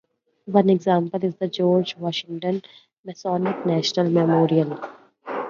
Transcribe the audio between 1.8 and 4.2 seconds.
Washington Masonic National